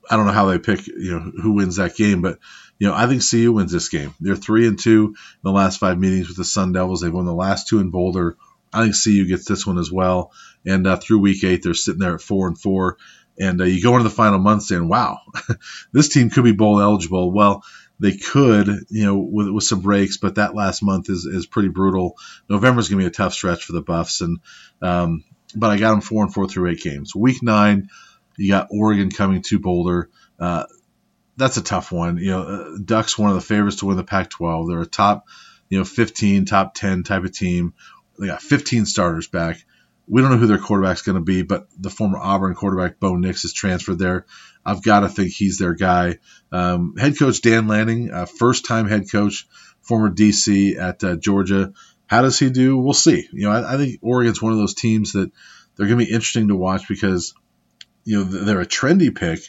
[0.10, 2.40] I don't know how they pick, you know, who wins that game, but
[2.80, 4.14] you know, I think CU wins this game.
[4.20, 7.02] They're three and two in the last five meetings with the Sun Devils.
[7.02, 8.38] They've won the last two in Boulder.
[8.72, 10.32] I think CU gets this one as well.
[10.66, 12.98] And uh, through week eight, they're sitting there at four and four.
[13.40, 15.20] And uh, you go into the final month saying, wow,
[15.92, 17.32] this team could be bowl eligible.
[17.32, 17.64] Well,
[18.00, 21.70] they could, you know, with, with some breaks, but that last month is, is pretty
[21.70, 22.16] brutal.
[22.50, 24.22] November is going to be a tough stretch for the Buffs.
[24.22, 24.40] And,
[24.82, 25.24] um,
[25.56, 27.16] but I got them four and four through eight games.
[27.16, 27.90] Week nine,
[28.38, 30.10] you got Oregon coming to Boulder.
[30.40, 30.66] Uh,
[31.38, 32.18] that's a tough one.
[32.18, 34.68] You know, uh, Ducks one of the favorites to win the Pac-12.
[34.68, 35.26] They're a top,
[35.70, 37.74] you know, 15, top 10 type of team.
[38.20, 39.64] They got 15 starters back.
[40.08, 43.16] We don't know who their quarterback's going to be, but the former Auburn quarterback Bo
[43.16, 44.26] Nix is transferred there.
[44.66, 46.20] I've got to think he's their guy.
[46.52, 49.48] Um, head coach Dan Lanning, uh, first time head coach,
[49.82, 51.74] former DC at uh, Georgia.
[52.06, 52.78] How does he do?
[52.78, 53.28] We'll see.
[53.32, 55.32] You know, I, I think Oregon's one of those teams that
[55.76, 57.34] they're going to be interesting to watch because
[58.04, 59.40] you know they're a trendy pick,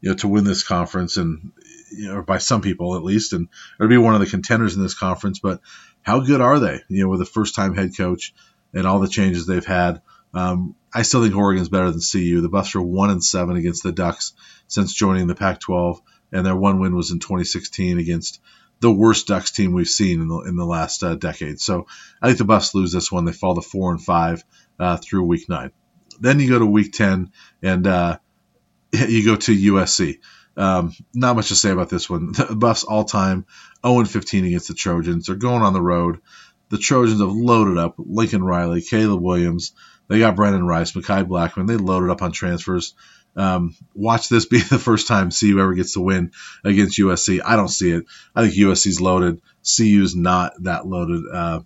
[0.00, 1.52] you know, to win this conference, and
[1.92, 3.48] you know, or by some people at least, and
[3.78, 5.38] it'll be one of the contenders in this conference.
[5.38, 5.60] But
[6.02, 6.80] how good are they?
[6.88, 8.34] You know, with a first-time head coach
[8.76, 10.02] and all the changes they've had.
[10.34, 12.40] Um, I still think Oregon's better than CU.
[12.40, 14.34] The Buffs are one and seven against the Ducks
[14.68, 16.00] since joining the Pac-12,
[16.32, 18.40] and their one win was in 2016 against
[18.80, 21.58] the worst Ducks team we've seen in the in the last uh, decade.
[21.60, 21.86] So
[22.20, 23.24] I think the Buffs lose this one.
[23.24, 24.44] They fall to four and five
[24.78, 25.72] uh, through week nine.
[26.20, 28.18] Then you go to week ten and uh,
[28.92, 30.18] you go to USC.
[30.58, 32.32] Um, not much to say about this one.
[32.32, 33.46] The Buffs all time
[33.86, 35.26] 0 15 against the Trojans.
[35.26, 36.20] They're going on the road.
[36.68, 39.72] The Trojans have loaded up Lincoln Riley, Caleb Williams.
[40.08, 41.66] They got Brenden Rice, Mekhi Blackmon.
[41.66, 42.94] They loaded up on transfers.
[43.36, 46.32] Um, watch this be the first time CU ever gets to win
[46.64, 47.40] against USC.
[47.44, 48.04] I don't see it.
[48.34, 49.40] I think USC's loaded.
[49.62, 51.22] CU's not that loaded.
[51.32, 51.60] Uh,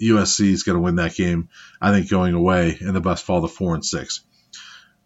[0.00, 1.48] USC is going to win that game.
[1.80, 4.22] I think going away, and the Buffs fall to four and six.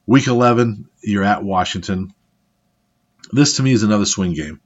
[0.06, 2.12] Week 11, you're at Washington.
[3.32, 4.60] This to me is another swing game.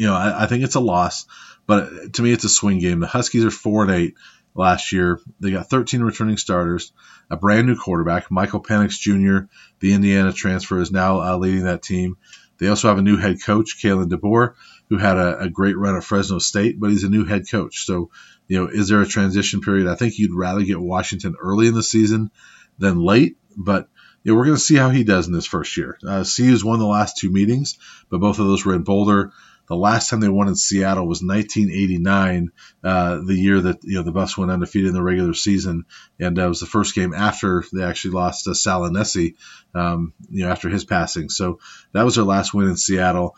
[0.00, 1.26] You know, I, I think it's a loss,
[1.66, 3.00] but to me it's a swing game.
[3.00, 4.14] The Huskies are four and eight
[4.54, 5.20] last year.
[5.40, 6.92] They got 13 returning starters,
[7.28, 11.82] a brand new quarterback, Michael Penix Jr., the Indiana transfer, is now uh, leading that
[11.82, 12.16] team.
[12.56, 14.54] They also have a new head coach, Kalen DeBoer,
[14.88, 17.84] who had a, a, great run at Fresno State, but he's a new head coach.
[17.84, 18.10] So,
[18.48, 19.86] you know, is there a transition period?
[19.86, 22.30] I think you'd rather get Washington early in the season
[22.78, 23.90] than late, but
[24.24, 25.98] know, we're going to see how he does in this first year.
[26.06, 29.32] Uh, CU's won the last two meetings, but both of those were in Boulder.
[29.70, 32.50] The last time they won in Seattle was 1989,
[32.82, 35.84] uh, the year that you know the Buffs went undefeated in the regular season,
[36.18, 39.36] and that uh, was the first game after they actually lost to Sal Aunese,
[39.72, 41.28] um, you know, after his passing.
[41.28, 41.60] So
[41.92, 43.36] that was their last win in Seattle.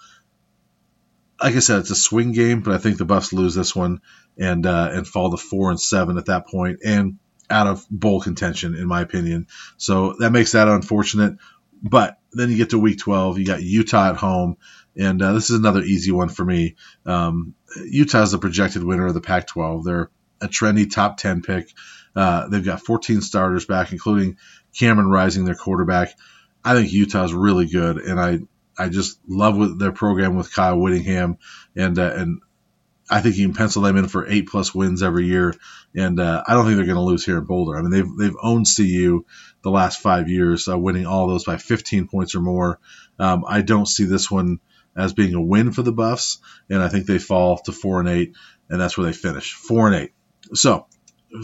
[1.39, 4.01] Like I said, it's a swing game, but I think the Buffs lose this one
[4.39, 7.19] and uh, and fall to four and seven at that point, and
[7.51, 9.49] out of bowl contention, in my opinion.
[9.77, 11.37] So that makes that unfortunate.
[11.83, 14.57] But then you get to week 12, you got Utah at home.
[14.99, 16.77] And uh, this is another easy one for me.
[17.07, 19.85] Um, Utah is the projected winner of the Pac 12.
[19.85, 21.69] They're a trendy top 10 pick.
[22.15, 24.37] Uh, they've got 14 starters back, including
[24.79, 26.15] Cameron Rising, their quarterback.
[26.65, 28.41] I think Utah is really good, and I
[28.79, 31.39] I just love their program with Kyle Whittingham,
[31.75, 32.41] and uh, and
[33.11, 35.55] I think you can pencil them in for eight plus wins every year,
[35.95, 37.77] and uh, I don't think they're going to lose here in Boulder.
[37.77, 39.25] I mean, they've they've owned CU
[39.63, 42.79] the last five years, uh, winning all those by 15 points or more.
[43.19, 44.61] Um, I don't see this one
[44.97, 48.09] as being a win for the Buffs, and I think they fall to four and
[48.09, 48.35] eight,
[48.69, 50.13] and that's where they finish four and eight.
[50.55, 50.87] So,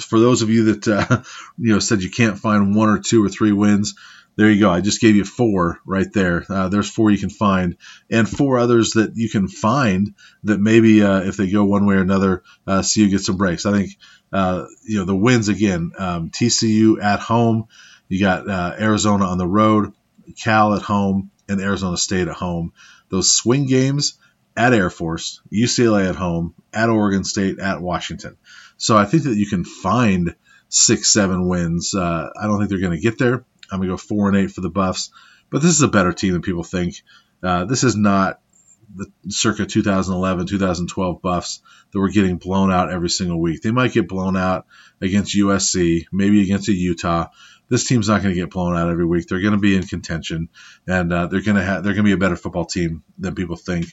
[0.00, 1.22] for those of you that uh,
[1.58, 3.94] you know said you can't find one or two or three wins,
[4.36, 4.70] there you go.
[4.70, 6.44] I just gave you four right there.
[6.48, 7.76] Uh, there's four you can find,
[8.10, 11.96] and four others that you can find that maybe uh, if they go one way
[11.96, 13.66] or another, uh, CU get some breaks.
[13.66, 13.90] I think
[14.32, 15.92] uh, you know the wins again.
[15.98, 17.66] Um, TCU at home.
[18.08, 19.92] You got uh, Arizona on the road,
[20.36, 22.72] Cal at home, and Arizona State at home
[23.10, 24.18] those swing games
[24.56, 28.36] at Air Force, UCLA at home, at Oregon State, at Washington.
[28.76, 30.34] So I think that you can find
[30.68, 31.94] six, seven wins.
[31.94, 33.44] Uh, I don't think they're going to get there.
[33.70, 35.10] I'm going to go four and eight for the Buffs,
[35.50, 37.02] but this is a better team than people think.
[37.42, 38.40] Uh, this is not
[38.94, 41.60] the circa 2011, 2012 Buffs
[41.92, 43.62] that were getting blown out every single week.
[43.62, 44.66] They might get blown out
[45.00, 47.28] against USC, maybe against a Utah,
[47.68, 49.26] this team's not going to get blown out every week.
[49.26, 50.48] They're going to be in contention,
[50.86, 53.34] and uh, they're going to have they're going to be a better football team than
[53.34, 53.86] people think.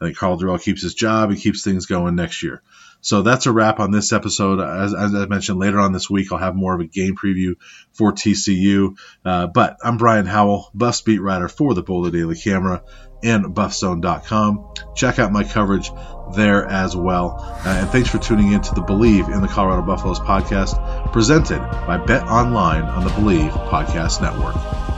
[0.00, 1.30] I think Karl Dorrell keeps his job.
[1.30, 2.62] He keeps things going next year.
[3.00, 4.60] So that's a wrap on this episode.
[4.60, 7.54] As, as, I mentioned later on this week, I'll have more of a game preview
[7.92, 8.96] for TCU.
[9.24, 12.82] Uh, but I'm Brian Howell, Buffs beat writer for the Boulder Daily Camera
[13.22, 14.74] and buffzone.com.
[14.94, 15.90] Check out my coverage
[16.34, 17.36] there as well.
[17.64, 21.58] Uh, and thanks for tuning in to the Bleav in the Colorado Buffaloes podcast presented
[21.86, 24.89] by Bet Online on the Bleav Podcast Network.